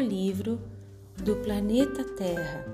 [0.00, 0.60] livro
[1.16, 2.64] do planeta Terra.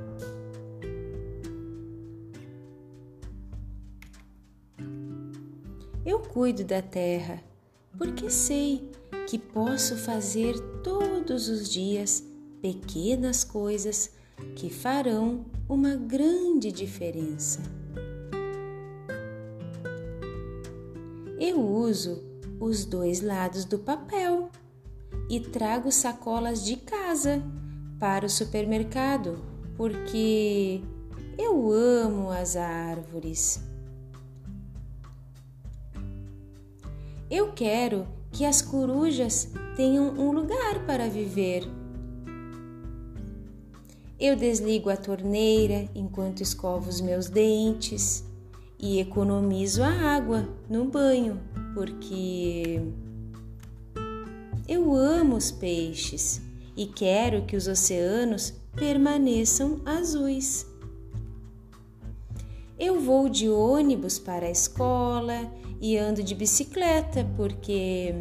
[6.04, 7.42] Eu cuido da Terra
[7.96, 8.90] porque sei
[9.26, 12.22] que posso fazer todos os dias
[12.60, 14.10] pequenas coisas
[14.56, 17.60] que farão uma grande diferença.
[21.38, 22.22] Eu uso
[22.60, 24.50] os dois lados do papel
[25.28, 27.42] e trago sacolas de casa
[27.98, 29.38] para o supermercado
[29.76, 30.80] porque
[31.38, 33.62] eu amo as árvores.
[37.30, 41.64] Eu quero que as corujas tenham um lugar para viver.
[44.18, 48.24] Eu desligo a torneira enquanto escovo os meus dentes
[48.78, 51.40] e economizo a água no banho,
[51.74, 52.80] porque
[54.66, 56.40] eu amo os peixes
[56.76, 60.66] e quero que os oceanos permaneçam azuis.
[62.78, 68.12] Eu vou de ônibus para a escola e ando de bicicleta porque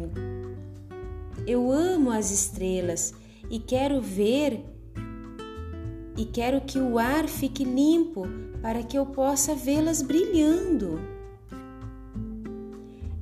[1.46, 3.12] eu amo as estrelas
[3.50, 4.64] e quero ver
[6.16, 8.22] e quero que o ar fique limpo
[8.62, 11.00] para que eu possa vê-las brilhando.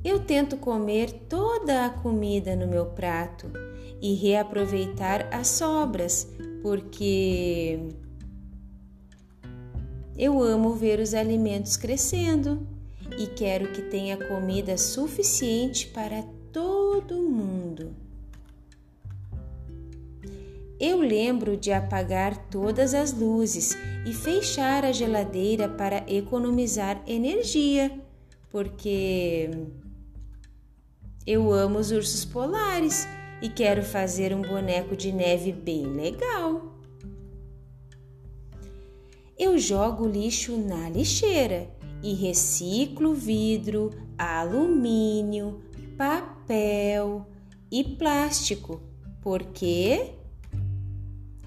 [0.04, 3.50] Eu tento comer toda a comida no meu prato
[4.00, 6.28] e reaproveitar as sobras,
[6.60, 7.78] porque
[10.18, 12.66] eu amo ver os alimentos crescendo
[13.16, 17.94] e quero que tenha comida suficiente para todo mundo.
[20.80, 28.00] Eu lembro de apagar todas as luzes e fechar a geladeira para economizar energia,
[28.50, 29.48] porque
[31.26, 33.06] eu amo os ursos polares
[33.40, 36.72] e quero fazer um boneco de neve bem legal.
[39.38, 41.68] Eu jogo lixo na lixeira
[42.02, 45.62] e reciclo vidro, alumínio,
[45.96, 47.26] papel
[47.70, 48.80] e plástico,
[49.20, 50.12] porque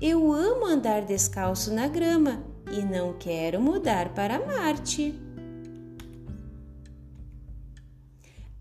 [0.02, 5.25] eu amo andar descalço na grama e não quero mudar para Marte.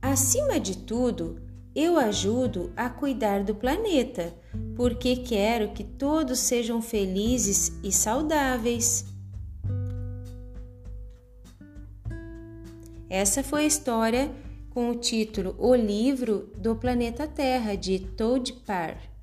[0.05, 1.41] Acima de tudo,
[1.75, 4.35] eu ajudo a cuidar do planeta,
[4.77, 9.07] porque quero que todos sejam felizes e saudáveis.
[13.09, 14.31] Essa foi a história
[14.69, 19.14] com o título O Livro do Planeta Terra, de Toad Parr.